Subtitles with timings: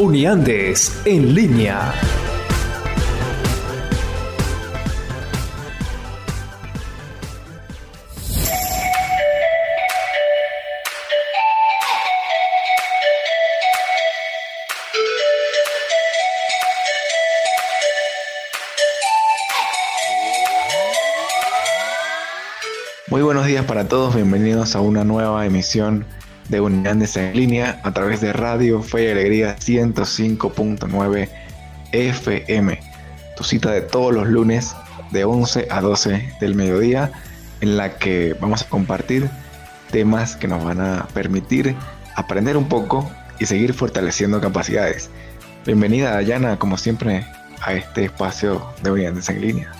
[0.00, 1.92] Uniandes en línea.
[23.08, 26.06] Muy buenos días para todos, bienvenidos a una nueva emisión
[26.50, 31.28] de Unidades en línea a través de Radio Fe y Alegría 105.9
[31.92, 32.80] FM.
[33.36, 34.74] Tu cita de todos los lunes
[35.12, 37.12] de 11 a 12 del mediodía
[37.60, 39.30] en la que vamos a compartir
[39.90, 41.76] temas que nos van a permitir
[42.16, 45.08] aprender un poco y seguir fortaleciendo capacidades.
[45.64, 47.24] Bienvenida Dayana, como siempre,
[47.62, 49.79] a este espacio de Unidades en línea.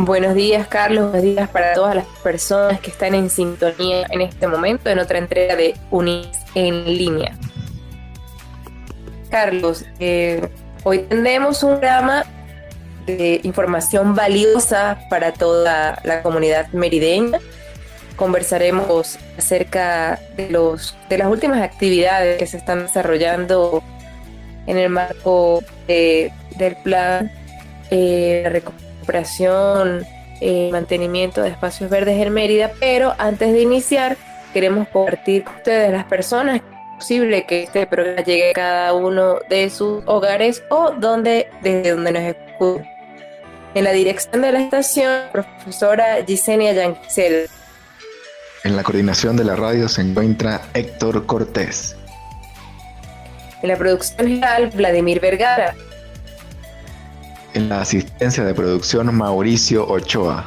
[0.00, 1.10] Buenos días, Carlos.
[1.10, 5.18] Buenos días para todas las personas que están en sintonía en este momento en otra
[5.18, 7.36] entrega de Unis en línea.
[9.28, 10.48] Carlos, eh,
[10.84, 12.24] hoy tendremos un programa
[13.06, 17.40] de información valiosa para toda la comunidad merideña.
[18.14, 23.82] Conversaremos acerca de, los, de las últimas actividades que se están desarrollando
[24.68, 27.32] en el marco del plan
[27.90, 28.50] eh, de
[29.08, 30.06] recuperación,
[30.40, 34.16] eh, mantenimiento de espacios verdes en Mérida, pero antes de iniciar
[34.52, 36.60] queremos compartir con ustedes las personas
[36.96, 42.12] posible que este programa llegue a cada uno de sus hogares o donde desde donde
[42.12, 42.86] nos escuchen.
[43.74, 47.48] En la dirección de la estación, profesora Gisenia Yanquisel.
[48.64, 51.96] En la coordinación de la radio se encuentra Héctor Cortés.
[53.62, 55.74] En la producción general, Vladimir Vergara.
[57.58, 60.46] En la asistencia de producción, Mauricio Ochoa.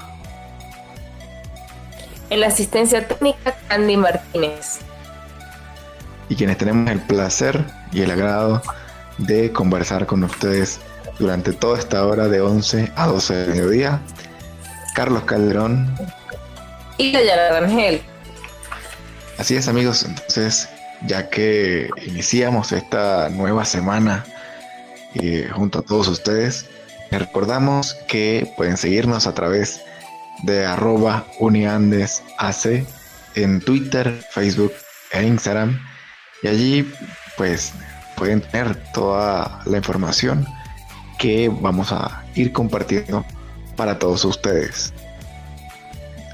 [2.30, 4.80] En la asistencia técnica, Candy Martínez.
[6.30, 8.62] Y quienes tenemos el placer y el agrado
[9.18, 10.80] de conversar con ustedes
[11.20, 14.00] durante toda esta hora de 11 a 12 de mediodía,
[14.96, 15.94] Carlos Calderón.
[16.98, 18.02] Y Dayana Rangel.
[19.38, 20.70] Así es amigos, entonces
[21.06, 24.24] ya que iniciamos esta nueva semana
[25.16, 26.70] eh, junto a todos ustedes,
[27.20, 29.82] recordamos que pueden seguirnos a través
[30.44, 32.86] de arroba uniandesac
[33.36, 34.74] en Twitter, Facebook
[35.12, 35.80] e Instagram.
[36.44, 36.94] Y allí
[37.38, 37.74] pues
[38.16, 40.46] pueden tener toda la información
[41.20, 43.26] que vamos a ir compartiendo
[43.76, 44.94] para todos ustedes.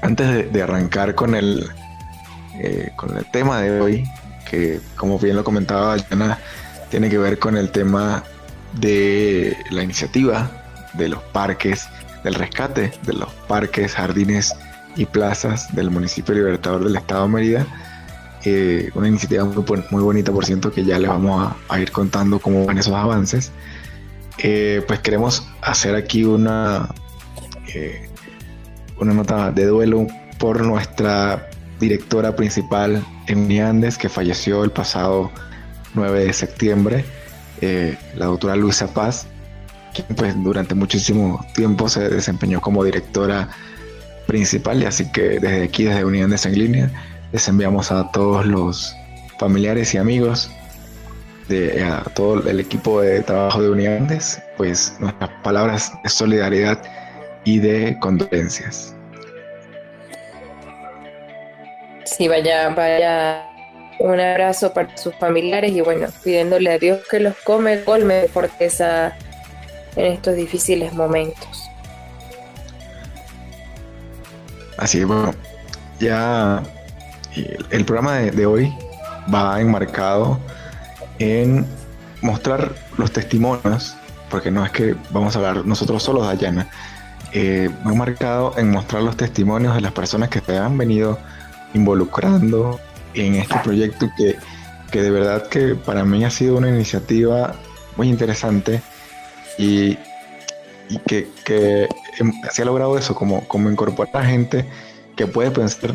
[0.02, 1.68] Antes de, arrancar con el,
[2.60, 4.04] eh, con el tema de hoy,
[4.48, 6.38] que como bien lo comentaba Yana,
[6.88, 8.22] tiene que ver con el tema
[8.74, 11.88] de la iniciativa de los parques,
[12.24, 14.54] del rescate de los parques, jardines
[14.96, 17.66] y plazas del municipio Libertador del Estado de Mérida.
[18.44, 22.38] Eh, una iniciativa muy, muy, bonita, por cierto, que ya les vamos a, ir contando
[22.38, 23.52] cómo van esos avances.
[24.38, 26.88] Eh, pues queremos hacer aquí una,
[27.74, 28.08] eh,
[29.00, 30.06] una nota de duelo
[30.38, 31.48] por nuestra
[31.80, 35.30] directora principal en Uniandes, que falleció el pasado
[35.94, 37.04] 9 de septiembre,
[37.60, 39.26] la doctora Luisa Paz,
[39.94, 43.48] quien pues durante muchísimo tiempo se desempeñó como directora
[44.26, 46.90] principal y así que desde aquí, desde Unidades en Línea,
[47.32, 48.94] les enviamos a todos los
[49.38, 50.50] familiares y amigos
[51.48, 56.82] de a todo el equipo de trabajo de Unidades, pues nuestras palabras de solidaridad
[57.44, 58.94] y de condolencias.
[62.04, 63.44] Sí, vaya, vaya
[63.98, 68.28] un abrazo para sus familiares y bueno, pidiéndole a Dios que los come, colme de
[68.28, 69.16] fortaleza
[69.98, 71.68] en estos difíciles momentos.
[74.78, 75.34] Así es, bueno,
[75.98, 76.62] ya
[77.70, 78.72] el programa de, hoy
[79.32, 80.38] va enmarcado
[81.18, 81.66] en
[82.22, 83.96] mostrar los testimonios,
[84.30, 86.70] porque no es que vamos a hablar nosotros solos de Ayana,
[87.32, 91.18] eh, va marcado en mostrar los testimonios de las personas que se han venido
[91.74, 92.78] involucrando
[93.14, 94.36] en este proyecto que,
[94.92, 97.54] que de verdad que para mí ha sido una iniciativa
[97.96, 98.80] muy interesante
[99.58, 99.98] y,
[101.06, 101.88] que, que
[102.50, 104.64] se ha logrado eso, como, como incorporar a gente
[105.16, 105.94] que puede pensar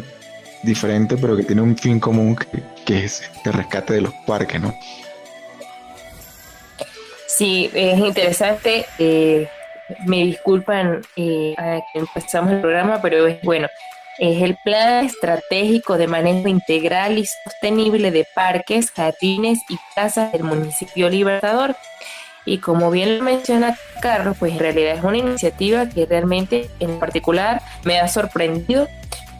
[0.64, 2.36] diferente, pero que tiene un fin común
[2.86, 4.74] que, es el rescate de los parques, ¿no?
[7.28, 8.86] Sí, es interesante.
[9.00, 9.48] Eh,
[10.06, 11.56] me disculpan eh,
[11.92, 13.68] que empezamos el programa, pero es bueno.
[14.20, 20.44] Es el Plan Estratégico de Manejo Integral y Sostenible de Parques, Jardines y Plazas del
[20.44, 21.76] Municipio Libertador.
[22.46, 27.00] Y como bien lo menciona Carlos, pues en realidad es una iniciativa que realmente en
[27.00, 28.88] particular me ha sorprendido.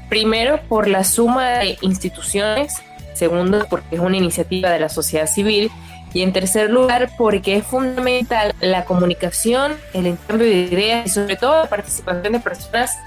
[0.10, 2.76] Primero por la suma de instituciones,
[3.14, 5.72] segundo porque es una iniciativa de la sociedad civil
[6.14, 11.36] y en tercer lugar porque es fundamental la comunicación, el intercambio de ideas y sobre
[11.36, 12.98] todo la participación de personas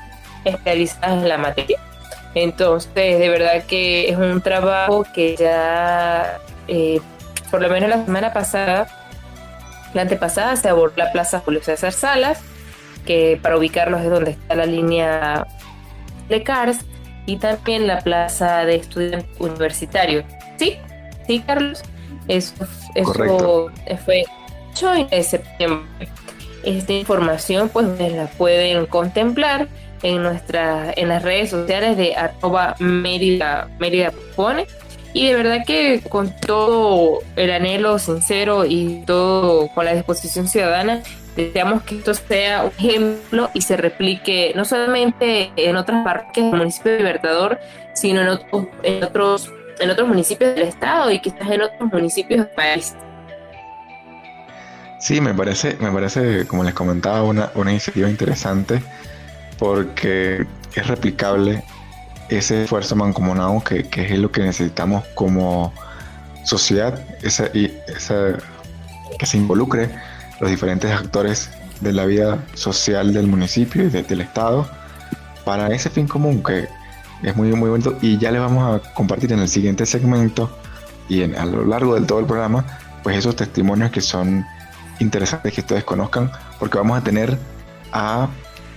[0.45, 1.79] especializadas en la materia.
[2.35, 6.39] Entonces, de verdad que es un trabajo que ya,
[6.69, 7.01] eh,
[7.51, 8.89] por lo menos la semana pasada,
[9.97, 12.41] la antepasada se abordó la Plaza Julio César Salas,
[13.07, 15.47] que para ubicarlos es donde está la línea
[16.29, 16.81] de CARS,
[17.25, 20.25] y también la Plaza de Estudiantes Universitarios.
[20.59, 20.77] ¿Sí?
[21.27, 21.83] ¿Sí, Carlos?
[22.29, 22.55] Eso,
[22.95, 23.71] eso
[24.05, 24.25] fue
[24.73, 26.09] 8 de septiembre.
[26.63, 29.67] Esta información pues la pueden contemplar
[30.03, 34.67] en nuestra, en las redes sociales de arroba Mérida, Mérida Pone
[35.17, 41.01] y de verdad que con todo el anhelo sincero y todo con la disposición ciudadana,
[41.35, 46.55] deseamos que esto sea un ejemplo y se replique no solamente en otras partes del
[46.55, 47.59] municipio de Libertador,
[47.95, 52.41] sino en otros, en otros, en otros municipios del estado y quizás en otros municipios
[52.41, 52.95] del país.
[55.01, 58.83] Sí, me parece, me parece, como les comentaba, una, una iniciativa interesante
[59.59, 61.65] porque es replicable
[62.29, 65.73] ese esfuerzo mancomunado que, que es lo que necesitamos como
[66.45, 68.37] sociedad, esa, y esa,
[69.19, 69.91] que se involucre
[70.41, 71.51] los diferentes actores
[71.81, 74.69] de la vida social del municipio y del Estado
[75.45, 76.69] para ese fin común que
[77.23, 77.97] es muy, muy bonito.
[78.01, 80.51] Y ya le vamos a compartir en el siguiente segmento
[81.09, 82.65] y en, a lo largo del todo el programa
[83.03, 84.45] pues esos testimonios que son
[84.99, 87.39] interesantes que ustedes conozcan porque vamos a tener
[87.93, 88.29] a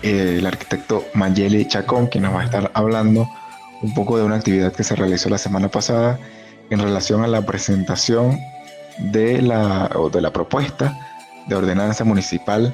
[0.03, 3.27] eh, el arquitecto Mayeli Chacón quien nos va a estar hablando
[3.81, 6.19] un poco de una actividad que se realizó la semana pasada
[6.69, 8.39] en relación a la presentación
[8.99, 10.97] de la, o de la propuesta
[11.47, 12.73] de ordenanza municipal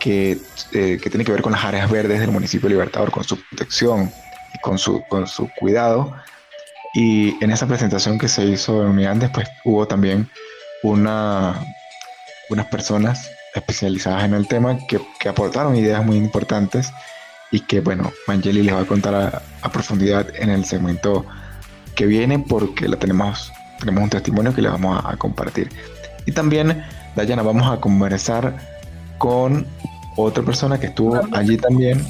[0.00, 0.38] que,
[0.72, 4.12] eh, que, tiene que ver con las áreas verdes del municipio Libertador, con su protección
[4.52, 6.14] y con su, con su cuidado.
[6.94, 10.28] Y en esa presentación que se hizo en Unidades, pues hubo también
[10.82, 11.54] una,
[12.50, 16.92] unas personas especializadas en el tema que, que aportaron ideas muy importantes
[17.54, 21.24] y que, bueno, Mangeli les va a contar a, profundidad en el segmento
[21.94, 25.68] que viene porque la tenemos, tenemos un testimonio que les vamos a, compartir.
[26.26, 26.84] Y también,
[27.14, 28.56] Dayana, vamos a conversar
[29.18, 29.68] con
[30.16, 32.04] otra persona que estuvo allí también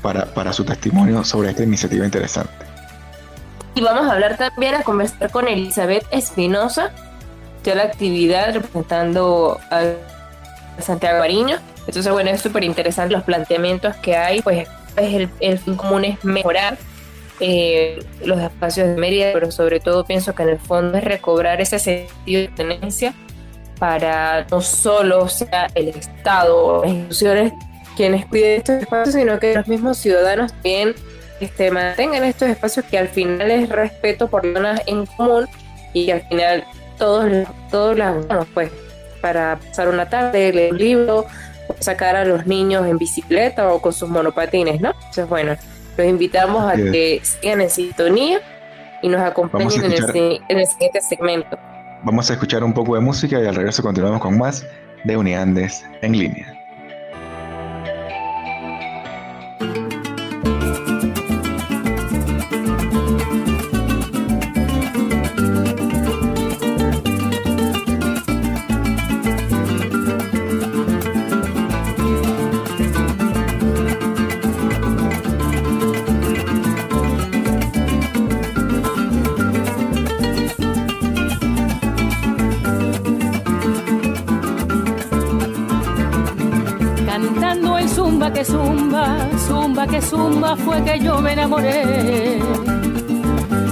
[0.00, 2.64] para, para su testimonio sobre esta iniciativa interesante.
[3.74, 6.92] Y vamos a hablar también, a conversar con Elizabeth Espinosa,
[7.62, 9.82] de la actividad representando a
[10.80, 11.58] Santiago Mariño
[11.90, 16.24] entonces, bueno, es súper interesante los planteamientos que hay, pues es el, fin común es
[16.24, 16.78] mejorar
[17.40, 21.60] eh, los espacios de Mérida, pero sobre todo pienso que en el fondo es recobrar
[21.60, 23.12] ese sentido de tenencia
[23.80, 27.52] para no solo sea el Estado o las instituciones
[27.96, 30.94] quienes cuiden estos espacios, sino que los mismos ciudadanos también
[31.40, 35.48] este, mantengan estos espacios que al final es respeto por zonas en común
[35.92, 36.64] y que al final
[36.98, 38.70] todos, todos las, bueno, pues
[39.20, 41.26] para pasar una tarde, leer un libro,
[41.78, 44.90] sacar a los niños en bicicleta o con sus monopatines, ¿no?
[44.90, 45.56] Entonces, bueno,
[45.96, 48.40] los invitamos a que sigan en sintonía
[49.02, 51.58] y nos acompañen en, el, en el siguiente segmento.
[52.02, 54.66] Vamos a escuchar un poco de música y al regreso continuamos con más
[55.04, 56.59] de Uniandes en línea.
[89.86, 92.38] Que zumba fue que yo me enamoré.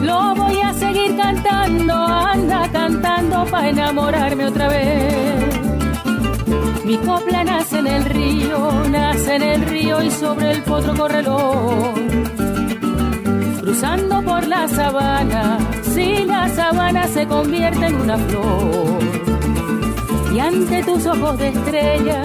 [0.02, 5.14] Lo voy a seguir cantando, anda cantando para enamorarme otra vez.
[6.84, 11.94] Mi copla nace en el río, nace en el río y sobre el potro correlón.
[13.60, 15.58] Cruzando por la sabana,
[15.94, 18.98] si la sabana se convierte en una flor.
[20.34, 22.22] Y ante tus ojos de estrella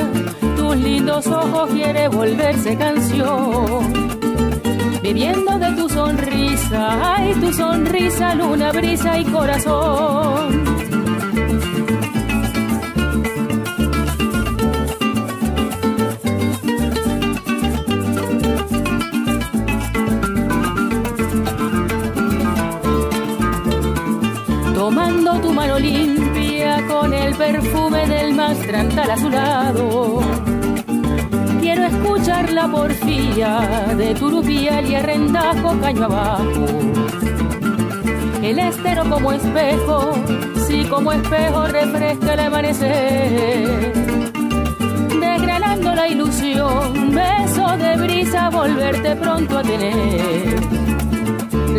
[0.77, 3.93] lindos ojos quiere volverse canción.
[5.01, 10.63] Viviendo de tu sonrisa, ay, tu sonrisa, luna, brisa y corazón.
[24.73, 28.57] Tomando tu mano limpia con el perfume del más
[29.09, 30.52] a su lado
[31.73, 36.65] Quiero escuchar la porfía de turupial y arrendajo caño abajo.
[38.43, 40.13] El estero como espejo,
[40.67, 43.91] sí como espejo refresca el amanecer.
[45.19, 50.59] Desgranando la ilusión, beso de brisa, volverte pronto a tener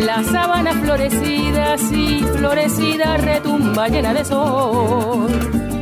[0.05, 5.74] la sábana florecida, sí, florecida, retumba llena de sol.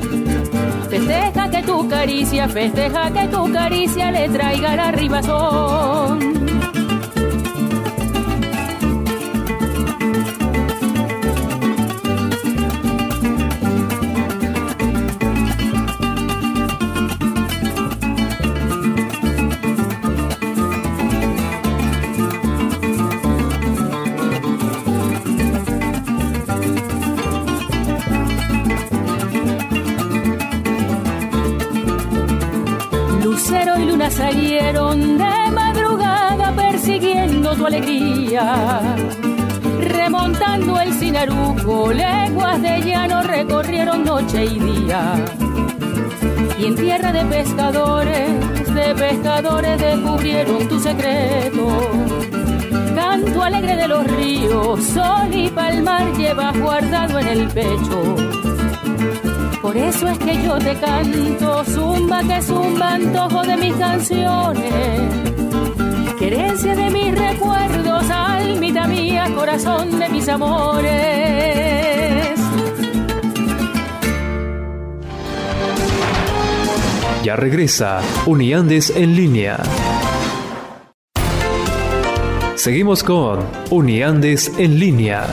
[0.94, 6.43] Festeja que tu caricia, festeja que tu caricia le traiga la ribazón.
[34.14, 38.80] Salieron de madrugada persiguiendo tu alegría.
[39.80, 45.16] Remontando el Sinaruco, leguas de llano recorrieron noche y día.
[46.60, 48.30] Y en tierra de pescadores,
[48.74, 51.68] de pescadores descubrieron tu secreto.
[52.96, 58.53] Canto alegre de los ríos, sol y palmar llevas guardado en el pecho
[59.64, 65.02] por eso es que yo te canto, zumba que zumba, antojo de mis canciones.
[66.20, 70.92] Querencia de mis recuerdos, almita mía, corazón de mis amores.
[77.24, 79.58] Ya regresa Uniandes en línea.
[82.56, 83.40] Seguimos con
[83.72, 85.26] Uniandes en línea.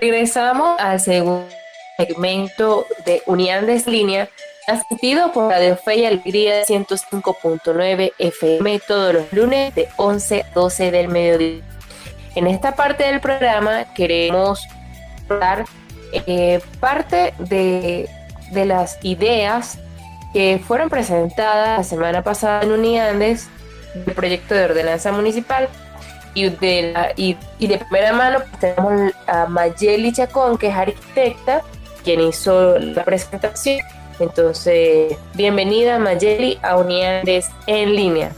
[0.00, 1.48] Regresamos al segundo
[1.96, 4.28] segmento de Uniandes Línea,
[4.68, 10.90] asistido por Radio Fe y Alegría 105.9 FM todos los lunes de 11 a 12
[10.92, 11.62] del mediodía.
[12.36, 14.62] En esta parte del programa queremos
[15.28, 15.64] dar
[16.12, 18.08] eh, parte de,
[18.52, 19.78] de las ideas
[20.32, 23.48] que fueron presentadas la semana pasada en Uniandes
[23.94, 25.68] del proyecto de ordenanza municipal
[26.38, 31.62] y de, la, y, de primera mano pues, tenemos a Mayeli Chacón, que es arquitecta,
[32.04, 33.80] quien hizo la presentación.
[34.20, 38.30] Entonces, bienvenida Mayeli a Unidades en línea.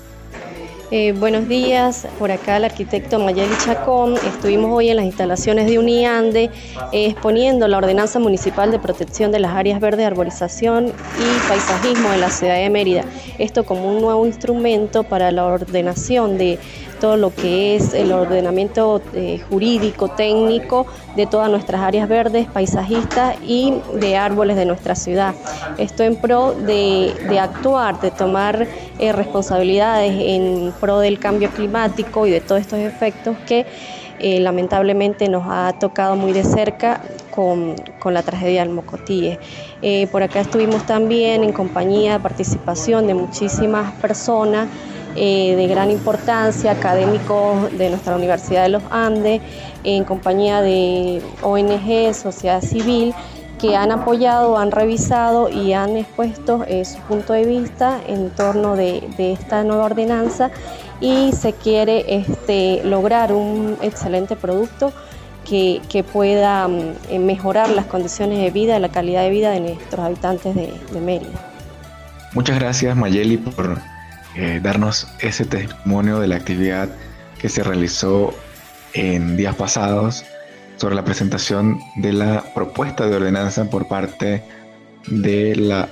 [0.93, 4.17] Eh, buenos días, por acá el arquitecto Mayeli Chacón.
[4.17, 6.51] Estuvimos hoy en las instalaciones de Uniande
[6.93, 12.21] eh, exponiendo la ordenanza municipal de protección de las áreas verdes, arborización y paisajismo en
[12.21, 13.05] la ciudad de Mérida.
[13.39, 16.59] Esto como un nuevo instrumento para la ordenación de
[17.01, 23.75] lo que es el ordenamiento eh, jurídico, técnico de todas nuestras áreas verdes, paisajistas y
[23.95, 25.35] de árboles de nuestra ciudad.
[25.79, 28.67] Esto en pro de, actuar, de tomar
[28.99, 33.65] eh, responsabilidades en pro del cambio climático y de todos estos efectos que
[34.19, 39.39] eh, lamentablemente nos ha tocado muy de cerca con, la tragedia del Mocotíe.
[40.13, 44.69] por acá estuvimos también en compañía, participación de muchísimas personas
[45.17, 49.41] eh, de gran importancia, académicos de nuestra Universidad de los Andes,
[49.85, 53.15] en compañía de ONG, sociedad civil,
[53.61, 58.75] que han apoyado, han revisado y han expuesto eh, su punto de vista en torno
[58.75, 60.51] de, esta nueva ordenanza
[61.01, 64.93] y se quiere este, lograr un excelente producto
[65.45, 70.55] que, pueda mm, mejorar las condiciones de vida, la calidad de vida de nuestros habitantes
[70.55, 71.31] de, de Mérida.
[72.33, 73.81] Muchas gracias Mayeli por
[74.37, 76.89] eh, darnos ese testimonio de la actividad
[77.39, 78.35] que se realizó
[78.93, 80.25] en días pasados
[80.77, 84.43] sobre la presentación de la propuesta de ordenanza por parte
[85.07, 85.89] de la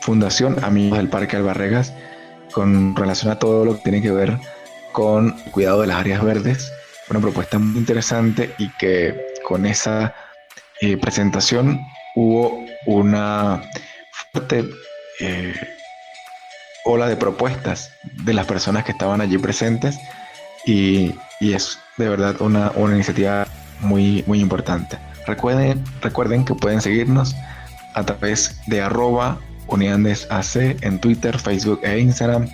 [0.00, 1.92] Fundación Amigos del Parque Albarregas
[2.52, 4.38] con relación a todo lo que tiene que ver
[4.92, 6.72] con el cuidado de las áreas verdes.
[7.08, 10.14] Una propuesta muy interesante y que con esa
[10.80, 11.80] eh, presentación
[12.14, 13.62] hubo una
[14.32, 14.64] fuerte
[15.20, 15.54] eh,
[16.84, 17.90] ola de propuestas
[18.24, 19.98] de las personas que estaban allí presentes
[20.66, 23.46] y, es de verdad una, iniciativa
[23.80, 24.98] muy, muy importante.
[25.26, 27.34] Recuerden, recuerden que pueden seguirnos
[27.94, 32.48] a través de arroba uniandesac en Twitter, Facebook e Instagram.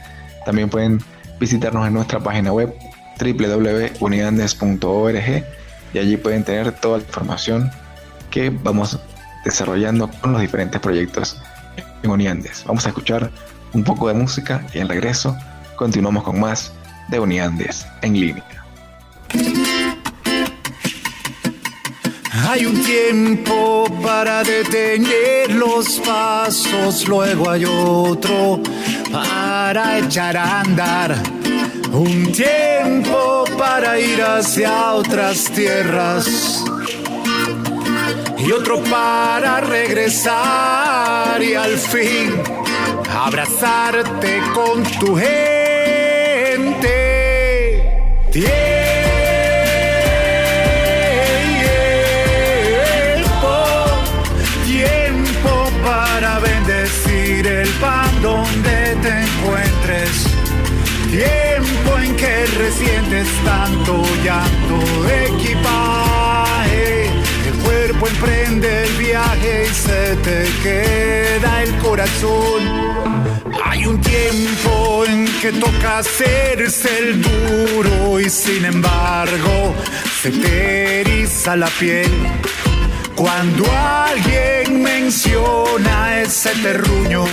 [0.44, 1.00] También pueden
[1.38, 2.74] visitarnos en nuestra página web
[3.20, 5.44] www.uniandes.org
[5.94, 7.70] y allí pueden tener toda la información
[8.30, 8.98] que vamos
[9.44, 11.40] desarrollando con los diferentes proyectos
[12.02, 12.64] en Uniandes.
[12.66, 13.30] Vamos a escuchar
[13.72, 15.36] un poco de música y en regreso
[15.76, 16.72] continuamos con más
[17.08, 18.44] de Uniandes en línea.
[22.48, 28.60] Hay un tiempo para detener los pasos, luego hay otro
[29.12, 31.14] para echar a andar.
[31.92, 36.64] Un tiempo para ir hacia otras tierras
[38.38, 42.42] y otro para regresar y al fin
[43.26, 45.48] abrazarte con tu gente.
[56.40, 60.26] Bendecir el pan donde te encuentres.
[61.10, 64.78] Tiempo en que resientes tanto llanto.
[65.08, 65.36] El
[68.06, 72.60] emprende el viaje y se te queda el corazón.
[73.64, 79.74] Hay un tiempo en que toca hacerse el duro y sin embargo
[80.22, 82.10] se te eriza la piel.
[83.14, 87.24] Cuando alguien menciona ese terruño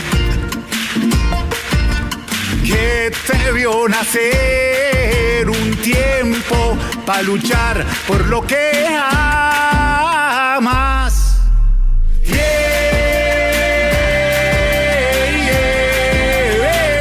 [2.65, 10.14] que te vio nacer un tiempo para luchar por lo que amas.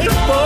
[0.00, 0.40] Tiempo,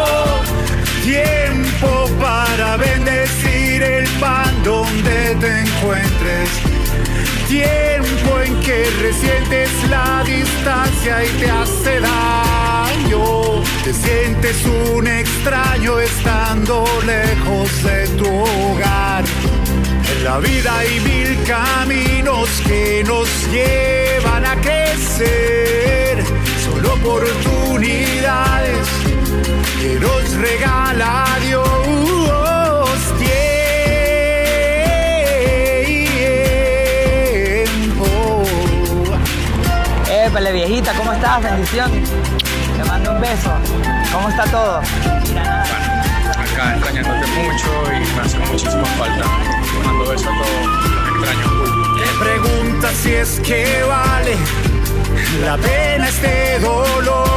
[1.03, 6.51] tiempo para bendecir el pan donde te encuentres.
[7.49, 13.63] Tiempo en que resientes la distancia y te hace daño.
[13.85, 19.25] Te sientes un extraño estando lejos de tu hogar.
[20.29, 26.23] La vida hay mil caminos que nos llevan a crecer.
[26.63, 28.87] Solo oportunidades
[29.81, 31.65] que nos regala Dios.
[37.65, 38.45] Tiempo.
[40.11, 41.43] Épale, viejita, ¿cómo estás?
[41.43, 41.91] Bendición.
[42.77, 43.51] Te mando un beso.
[44.13, 44.83] ¿Cómo está todo?
[46.39, 49.58] acá extrañándote mucho y me hace muchísima falta.
[49.99, 51.49] Todos, los extraño.
[51.99, 54.37] Te pregunta si es que vale
[55.45, 57.29] la pena este dolor.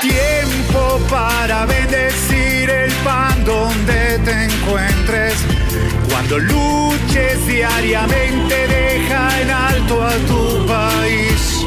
[0.00, 5.34] Tiempo para bendecir el pan donde te encuentres.
[6.10, 11.66] Cuando luches diariamente, deja en alto a tu país.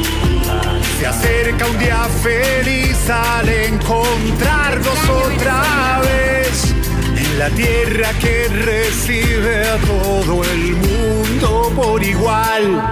[0.98, 6.74] Se acerca un día feliz al encontrarnos otra vez
[7.16, 12.82] en la tierra que recibe a todo el mundo por igual.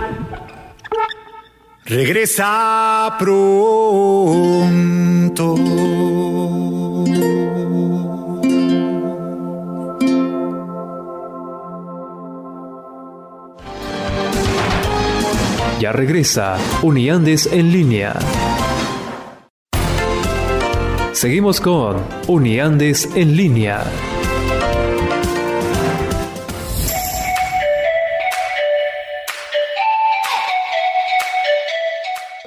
[1.84, 4.04] Regresa pronto.
[15.80, 18.14] Ya regresa Uniandes en línea.
[21.24, 23.82] Seguimos con Uniandes en línea.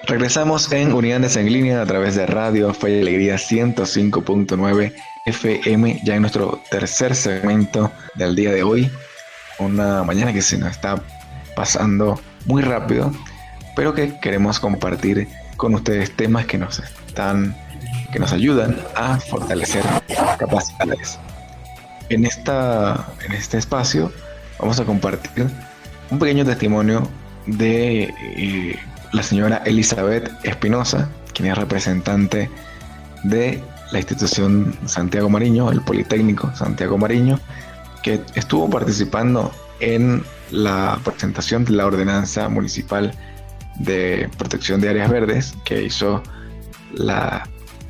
[0.04, 4.94] Regresamos en Unidades en línea a través de Radio Fe y Alegría 105.9
[5.26, 8.92] FM, ya en nuestro tercer segmento del día de hoy.
[9.58, 11.02] Una mañana que se nos está
[11.56, 13.12] pasando muy rápido,
[13.76, 17.56] pero que queremos compartir con ustedes temas que nos están
[18.18, 19.84] que nos ayudan a fortalecer
[20.40, 21.20] capacidades.
[22.10, 24.12] En esta en este espacio
[24.60, 25.48] vamos a compartir
[26.10, 27.08] un pequeño testimonio
[27.46, 28.76] de eh,
[29.14, 32.50] la señora Elizabeth Espinosa, quien es representante
[33.24, 37.40] de la institución Santiago Mariño, el Politécnico Santiago Mariño,
[38.02, 43.14] que estuvo participando en la presentación de la ordenanza municipal
[43.76, 46.24] de protección de áreas verdes que hizo
[46.96, 47.48] la-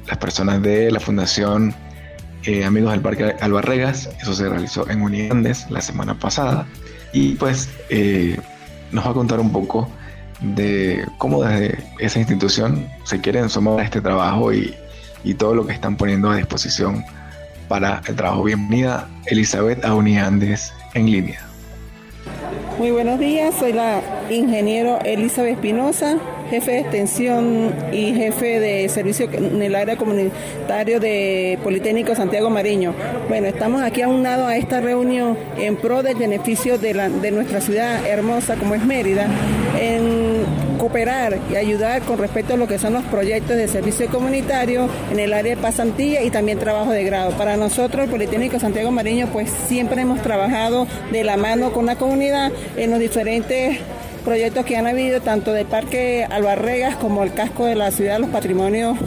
[0.08, 1.74] las personas de la Fundación
[2.44, 4.10] eh, Amigos del Parque Albarregas.
[4.22, 6.66] Eso se realizó en Uniandes la semana pasada.
[7.14, 8.38] Y pues eh,
[8.92, 9.90] nos va a contar un poco
[10.42, 14.74] de cómo desde esa institución se quieren sumar a este trabajo y,
[15.24, 17.04] y todo lo que están poniendo a disposición
[17.68, 18.44] para el trabajo.
[18.44, 21.42] Bienvenida Elizabeth a Uniandes en línea.
[22.78, 26.18] Muy buenos días, soy la ingeniero Elizabeth Espinosa,
[26.50, 32.94] jefe de extensión y jefe de servicio en el área comunitario de Politécnico Santiago Mariño.
[33.30, 37.62] Bueno, estamos aquí aunados a esta reunión en pro del beneficio de, la- de nuestra
[37.62, 39.28] ciudad hermosa como es Mérida,
[39.80, 44.88] en- cooperar y ayudar con respecto a lo que son los proyectos de servicio comunitario
[45.12, 47.32] en el área de pasantía y también trabajo de grado.
[47.32, 51.96] Para nosotros, el Politécnico Santiago Mariño, pues siempre hemos trabajado de la mano con la
[51.96, 53.80] comunidad en los diferentes
[54.28, 58.30] proyectos que han habido, tanto del Parque Albarregas como el casco de la ciudad, los
[58.30, 58.98] patrimonios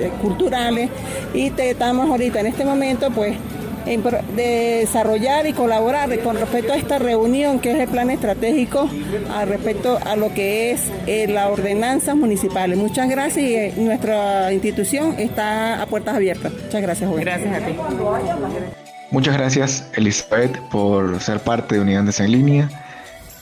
[0.00, 0.90] eh, culturales.
[1.32, 3.36] Y estamos ahorita en este momento, pues
[3.84, 8.88] de desarrollar y colaborar con respecto a esta reunión que es el plan estratégico
[9.30, 12.74] al respecto a lo que es eh, la ordenanza municipal.
[12.74, 16.52] Muchas gracias y eh, nuestra institución está a puertas abiertas.
[16.52, 17.20] Muchas gracias, Juan.
[17.20, 17.76] Gracias a ti.
[19.12, 22.83] Muchas gracias, Elizabeth, por ser parte de Unidades en Línea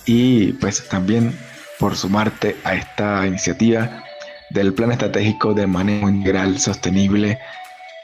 [0.07, 1.37] y pues también
[1.79, 4.05] por sumarte a esta iniciativa
[4.51, 7.39] del Plan Estratégico de Manejo Integral Sostenible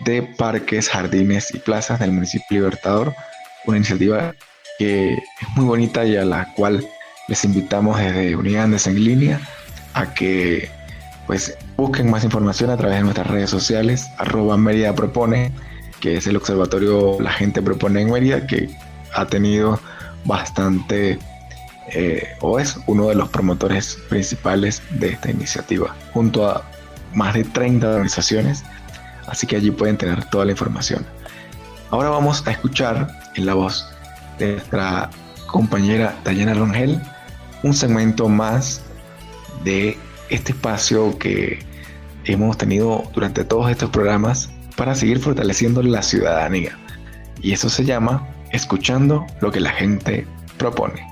[0.01, 3.15] de parques, jardines y plazas del municipio Libertador,
[3.67, 4.35] una iniciativa
[4.79, 6.87] que es muy bonita y a la cual
[7.29, 9.41] les invitamos desde Unidades en línea
[9.95, 10.71] a que
[11.27, 15.53] pues busquen más información a través de nuestras redes sociales, arroba Mérida Propone,
[16.01, 18.71] que es el observatorio La Gente Propone en Mérida, que
[19.15, 19.79] ha tenido
[20.25, 21.19] bastante,
[21.93, 26.65] eh, o es uno de los promotores principales de esta iniciativa, junto a
[27.15, 28.65] más de 30 organizaciones
[29.29, 31.07] así que allí pueden tener toda la información.
[31.91, 33.87] Ahora vamos a escuchar en la voz
[34.39, 35.11] de nuestra
[35.47, 37.01] compañera Dayana Rongel
[37.63, 38.83] un segmento más
[39.65, 39.97] de
[40.29, 41.59] este espacio que
[42.25, 46.79] hemos tenido durante todos estos programas para seguir fortaleciendo la ciudadanía.
[47.43, 51.08] Y eso se llama Escuchando lo que la gente propone.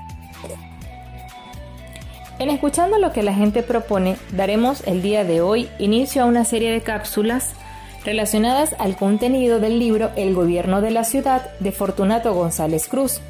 [2.39, 6.45] En Escuchando lo que la gente propone, daremos el día de hoy inicio a una
[6.45, 7.53] serie de cápsulas
[8.05, 13.21] relacionadas al contenido del libro El gobierno de la ciudad de Fortunato González Cruz.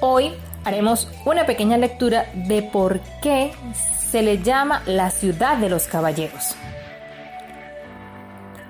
[0.00, 3.50] Hoy haremos una pequeña lectura de por qué
[4.10, 6.54] se le llama la ciudad de los caballeros.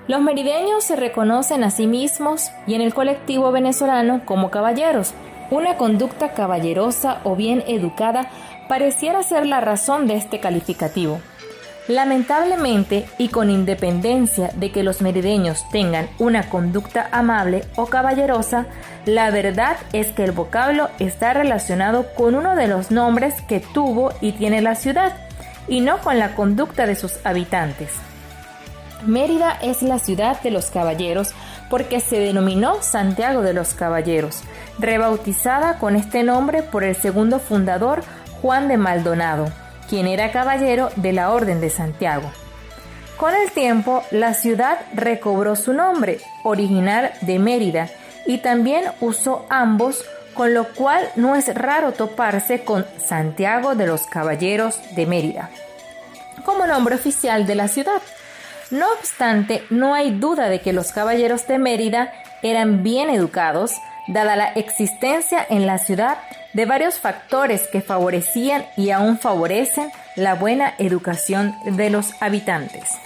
[0.06, 5.14] Los merideños se reconocen a sí mismos y en el colectivo venezolano como caballeros.
[5.50, 8.30] Una conducta caballerosa o bien educada
[8.68, 11.20] pareciera ser la razón de este calificativo.
[11.88, 18.66] Lamentablemente, y con independencia de que los merideños tengan una conducta amable o caballerosa,
[19.06, 24.12] la verdad es que el vocablo está relacionado con uno de los nombres que tuvo
[24.20, 25.16] y tiene la ciudad,
[25.66, 27.90] y no con la conducta de sus habitantes.
[29.06, 31.32] Mérida es la ciudad de los caballeros
[31.70, 34.42] porque se denominó Santiago de los Caballeros,
[34.78, 38.02] rebautizada con este nombre por el segundo fundador
[38.40, 39.50] Juan de Maldonado
[39.88, 42.30] quien era caballero de la Orden de Santiago.
[43.16, 47.88] Con el tiempo, la ciudad recobró su nombre, original de Mérida,
[48.26, 54.06] y también usó ambos, con lo cual no es raro toparse con Santiago de los
[54.06, 55.50] Caballeros de Mérida,
[56.44, 58.00] como nombre oficial de la ciudad.
[58.70, 63.72] No obstante, no hay duda de que los caballeros de Mérida eran bien educados,
[64.08, 66.18] dada la existencia en la ciudad
[66.52, 72.98] de varios factores que favorecían y aún favorecen la buena educación de los habitantes.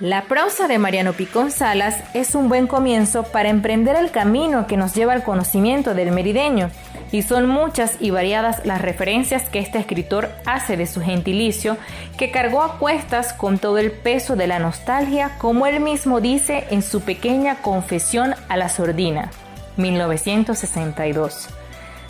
[0.00, 4.76] La prosa de Mariano Picón Salas es un buen comienzo para emprender el camino que
[4.76, 6.70] nos lleva al conocimiento del merideño,
[7.10, 11.76] y son muchas y variadas las referencias que este escritor hace de su gentilicio,
[12.16, 16.68] que cargó a cuestas con todo el peso de la nostalgia, como él mismo dice
[16.70, 19.32] en su pequeña Confesión a la Sordina,
[19.78, 21.48] 1962.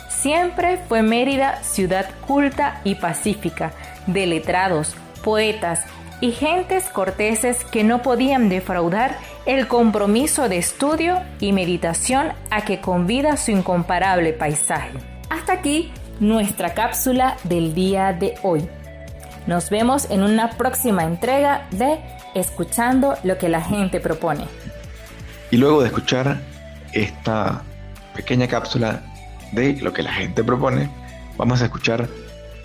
[0.09, 3.71] Siempre fue Mérida ciudad culta y pacífica,
[4.05, 5.85] de letrados, poetas
[6.21, 12.81] y gentes corteses que no podían defraudar el compromiso de estudio y meditación a que
[12.81, 14.91] convida su incomparable paisaje.
[15.29, 18.67] Hasta aquí nuestra cápsula del día de hoy.
[19.47, 21.99] Nos vemos en una próxima entrega de
[22.35, 24.45] Escuchando lo que la gente propone.
[25.49, 26.37] Y luego de escuchar
[26.93, 27.63] esta
[28.13, 29.01] pequeña cápsula
[29.51, 30.91] de lo que la gente propone.
[31.37, 32.07] Vamos a escuchar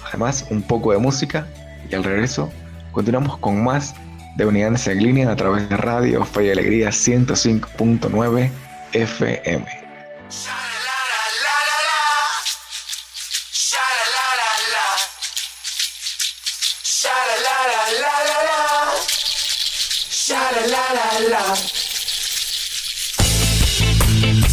[0.06, 1.46] además un poco de música
[1.88, 2.50] y al regreso
[2.94, 3.94] continuamos con más
[4.36, 8.50] de Unidades en Línea a través de Radio Fe y Alegría 105.9
[8.92, 9.84] FM.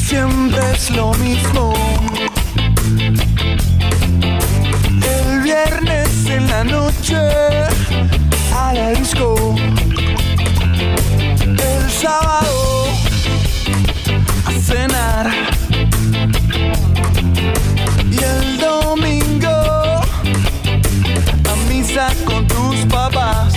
[0.07, 1.73] Siempre es lo mismo
[6.27, 7.17] en la noche
[8.71, 9.55] disco
[11.45, 12.85] el sábado
[14.45, 15.29] a cenar
[18.09, 23.53] y el domingo a misa con tus papás.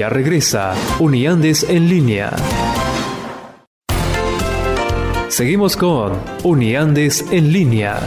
[0.00, 2.30] Ya regresa Uniandes en línea.
[5.28, 8.00] Seguimos con Uniandes en línea.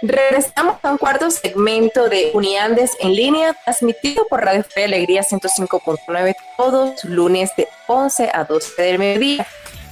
[0.00, 6.36] Regresamos a un cuarto segmento de Uniandes en línea, transmitido por Radio Fe Alegría 105.9
[6.56, 9.44] todos lunes de 11 a 12 del mediodía.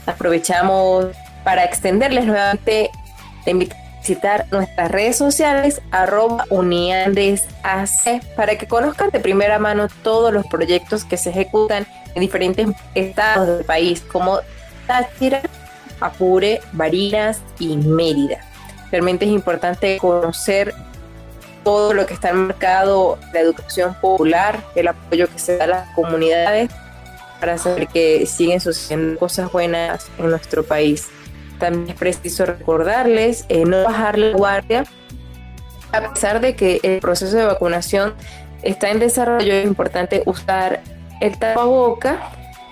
[0.06, 1.06] Aprovechamos
[1.42, 2.92] para extenderles nuevamente
[3.44, 9.88] te invito a visitar nuestras redes sociales arroba uniandesac para que conozcan de primera mano
[10.02, 14.40] todos los proyectos que se ejecutan en diferentes estados del país como
[14.86, 15.42] Táchira,
[16.00, 18.40] Apure, Barinas y Mérida.
[18.90, 20.74] Realmente es importante conocer
[21.64, 25.88] todo lo que está enmarcado la educación popular, el apoyo que se da a las
[25.94, 26.70] comunidades
[27.40, 31.08] para saber que siguen sucediendo cosas buenas en nuestro país.
[31.62, 34.82] También es preciso recordarles eh, no bajar la guardia,
[35.92, 38.14] a pesar de que el proceso de vacunación
[38.64, 40.80] está en desarrollo, es importante usar
[41.20, 42.18] el tapaboca,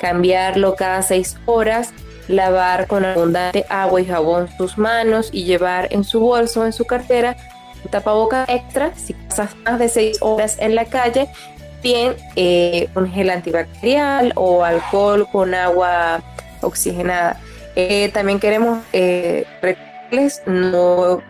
[0.01, 1.93] cambiarlo cada seis horas,
[2.27, 6.73] lavar con abundante agua y jabón sus manos y llevar en su bolso o en
[6.73, 7.37] su cartera
[7.85, 11.29] un tapaboca extra si pasas más de seis horas en la calle,
[11.81, 16.23] bien eh, un gel antibacterial o alcohol con agua
[16.61, 17.39] oxigenada.
[17.77, 19.47] Eh, también queremos eh,
[20.47, 21.23] no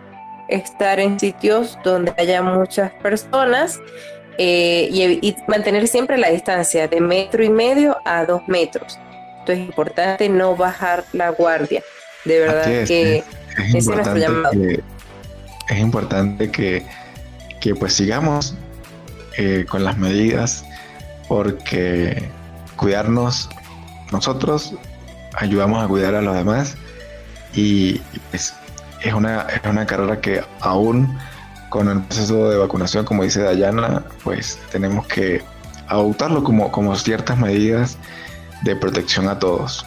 [0.49, 3.79] estar en sitios donde haya muchas personas
[4.39, 8.99] eh, y, mantener siempre la distancia de metro y medio a dos metros.
[9.41, 11.83] Esto es importante, no bajar la guardia.
[12.25, 13.25] De verdad que es,
[13.75, 14.83] es importante Que,
[15.75, 16.85] es importante que,
[17.61, 18.55] que pues sigamos
[19.37, 20.65] eh, con las medidas
[21.29, 22.29] porque
[22.77, 23.49] cuidarnos
[24.11, 24.75] nosotros
[25.35, 26.77] ayudamos a cuidar a los demás
[27.55, 27.99] y,
[28.31, 28.55] pues
[29.03, 31.19] es una, es una carrera que aún
[31.69, 35.43] con el proceso de vacunación, como dice Dayana, pues tenemos que
[35.87, 37.97] adoptarlo como, como ciertas medidas
[38.63, 39.87] de protección a todos.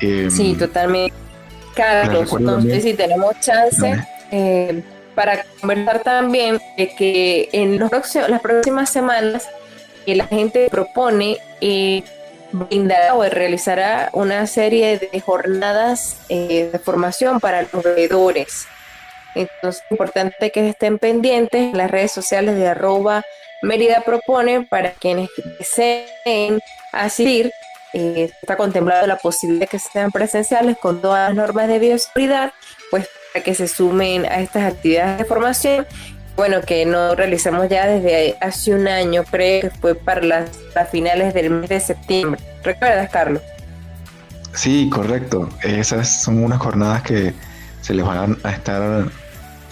[0.00, 1.14] Em, sí, totalmente.
[1.74, 2.28] Carlos,
[2.62, 4.82] sé si tenemos chance eh,
[5.14, 9.48] para conversar también de que en los próximos, las próximas semanas
[10.04, 12.02] que la gente propone eh,
[12.52, 18.66] brindará o realizará una serie de jornadas eh, de formación para los veedores.
[19.34, 23.22] Entonces es importante que estén pendientes en las redes sociales de arroba
[23.62, 26.60] Mérida Propone para quienes deseen
[26.92, 27.52] asistir.
[27.94, 32.52] Eh, está contemplado la posibilidad de que sean presenciales con todas las normas de bioseguridad,
[32.90, 35.86] pues para que se sumen a estas actividades de formación
[36.38, 40.50] bueno, que no realizamos ya desde hace un año, creo que fue para las,
[40.92, 42.40] finales del mes de septiembre.
[42.62, 43.42] ¿Recuerdas, Carlos?
[44.54, 45.48] Sí, correcto.
[45.64, 47.34] Esas son unas jornadas que
[47.82, 49.06] se les van a estar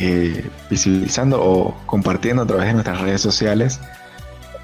[0.00, 3.78] eh, visibilizando o compartiendo a través de nuestras redes sociales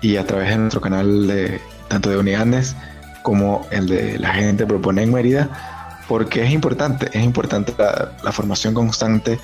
[0.01, 2.75] y a través de nuestro canal de tanto de Uniandes
[3.23, 8.75] como el de la gente propone en Mérida, porque es importante, es importante la formación
[8.75, 9.39] constante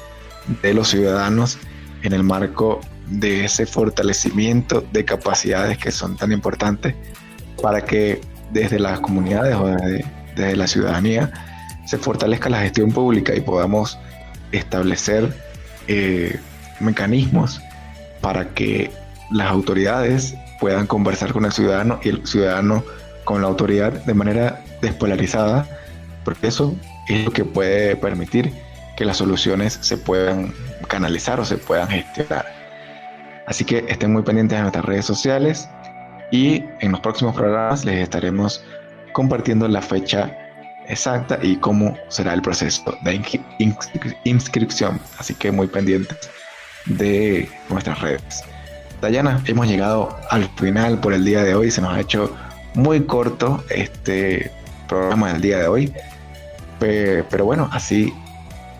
[0.60, 1.56] de los ciudadanos
[2.02, 6.94] en el marco de ese fortalecimiento de capacidades que son tan importantes
[7.62, 8.20] para que
[8.52, 11.32] desde las comunidades o desde, la ciudadanía
[11.84, 13.98] se fortalezca la gestión pública y podamos
[14.52, 15.34] establecer
[15.88, 16.38] eh,
[16.80, 17.60] mecanismos
[18.20, 18.90] para que
[19.32, 22.84] las autoridades puedan conversar con el ciudadano y el ciudadano
[23.24, 25.66] con la autoridad de manera despolarizada,
[26.24, 26.76] porque eso
[27.08, 28.52] es lo que puede permitir
[28.98, 30.52] que las soluciones se puedan
[30.88, 32.44] canalizar o se puedan gestionar.
[33.46, 35.68] Así que estén muy pendientes de nuestras redes sociales
[36.32, 38.64] y en los próximos programas les estaremos
[39.12, 40.36] compartiendo la fecha
[40.88, 43.22] exacta y cómo será el proceso de
[44.24, 45.00] inscripción.
[45.16, 46.18] Así que muy pendientes
[46.86, 48.42] de nuestras redes.
[49.00, 51.70] Dayana, hemos llegado al final por el día de hoy.
[51.70, 52.36] Se nos ha hecho
[52.74, 54.50] muy corto este
[54.88, 55.92] programa del día de hoy.
[56.80, 58.12] Pero bueno, así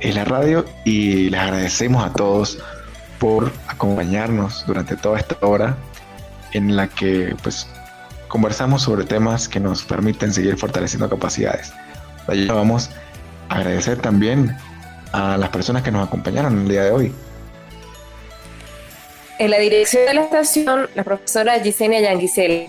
[0.00, 2.58] es la radio y les agradecemos a todos
[3.18, 5.76] por acompañarnos durante toda esta hora
[6.52, 7.66] en la que pues
[8.28, 11.72] conversamos sobre temas que nos permiten seguir fortaleciendo capacidades.
[12.26, 12.90] Allí vamos
[13.48, 14.56] a agradecer también
[15.12, 17.12] a las personas que nos acompañaron el día de hoy.
[19.38, 22.68] En la dirección de la estación, la profesora Gisenia Yanguisel.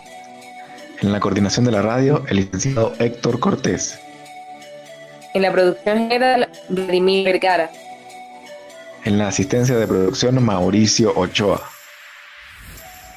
[1.01, 3.99] En la coordinación de la radio, el licenciado Héctor Cortés.
[5.33, 7.69] En la producción general, Vladimir Vergara.
[9.05, 11.61] En la asistencia de producción, Mauricio Ochoa.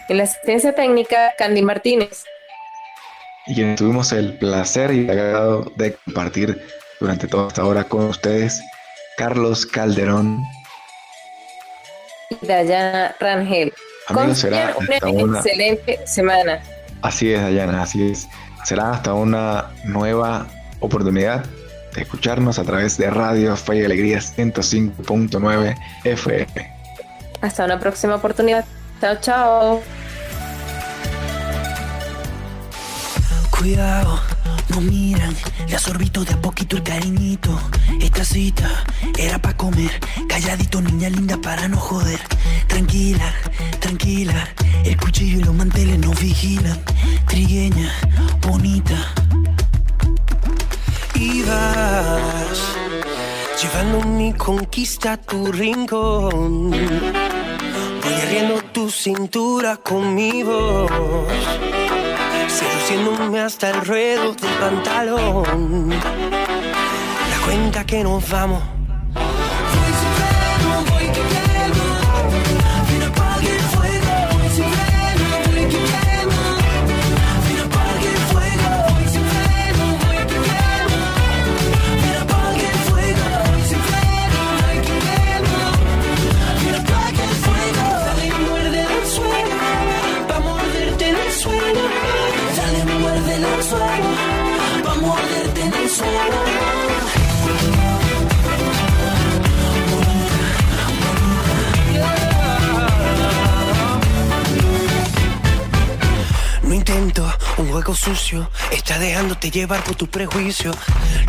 [0.08, 2.24] En la asistencia técnica, Candy Martínez.
[3.46, 6.62] Y quienes tuvimos el placer y el agrado de compartir
[7.00, 8.62] durante toda esta hora con ustedes,
[9.16, 10.44] Carlos Calderón.
[12.30, 13.72] Y Dayana Rangel.
[14.08, 16.62] Amigos, será una hasta una- excelente semana.
[17.02, 18.28] Así es, Dayana, así es.
[18.64, 20.46] Será hasta una nueva
[20.80, 21.44] oportunidad
[21.96, 26.72] escucharnos a través de Radio Fe y Alegría 105.9 FM.
[27.40, 28.64] Hasta una próxima oportunidad.
[29.00, 29.82] Chao, chao.
[33.50, 34.20] Cuidado,
[34.70, 35.34] no miran,
[35.68, 37.56] le absorbito de a poquito el cariñito.
[38.00, 38.68] Esta cita
[39.18, 39.90] era para comer,
[40.28, 42.20] calladito, niña linda, para no joder.
[42.66, 43.32] Tranquila,
[43.80, 44.48] tranquila,
[44.84, 46.80] el cuchillo y los manteles nos vigilan.
[47.28, 47.92] Trigueña,
[48.40, 49.21] bonita.
[51.42, 52.76] Y vas
[53.60, 56.70] llevando mi conquista a tu rincón.
[56.70, 60.90] Voy arriendo tu cintura con mi voz
[62.48, 65.90] seduciéndome hasta el ruedo del pantalón.
[65.90, 68.81] La cuenta que nos vamos.
[107.58, 110.72] Un juego sucio, está dejándote llevar por tu prejuicio.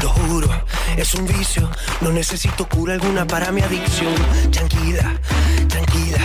[0.01, 0.49] Lo juro,
[0.97, 1.70] es un vicio,
[2.01, 4.14] no necesito cura alguna para mi adicción.
[4.51, 5.14] Tranquila,
[5.68, 6.20] tranquila,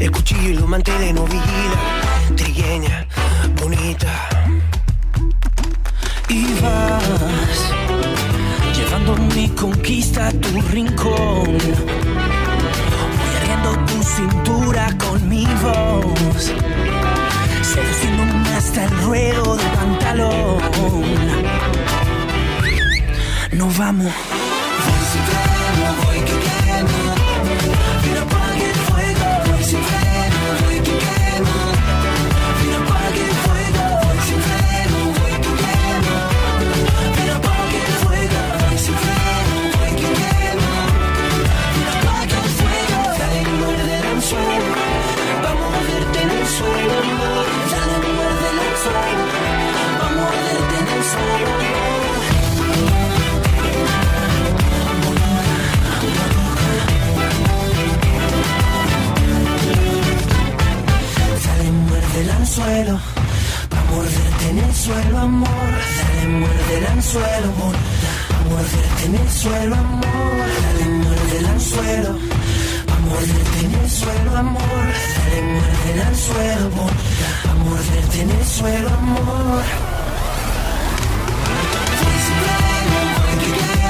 [0.00, 2.36] el cuchillo y los manteles no vigila.
[2.36, 3.06] Trigueña,
[3.60, 4.28] bonita.
[6.28, 7.71] Y vas
[9.12, 11.58] llevando mi conquista tu rincón.
[13.18, 16.52] Voy arriendo tu cintura con mi voz
[17.62, 21.02] seduciéndome hasta el ruedo del pantalón.
[23.52, 24.12] Nos vamos.
[24.84, 27.21] Voy freno, voy que quemo.
[62.52, 63.00] Anzuelo.
[63.70, 65.70] Pa' morderte en el suelo, amor.
[65.98, 67.76] Dale, muerde el anzuelo, amor.
[68.28, 70.36] Pa' morderte en el suelo, amor.
[70.62, 72.18] Dale, muerde el anzuelo.
[72.88, 74.84] Pa' morderte en el suelo, amor.
[75.16, 76.92] Dale, muerde el anzuelo, amor.
[77.42, 79.62] Pa' morderte en el suelo, amor.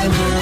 [0.02, 0.41] Voy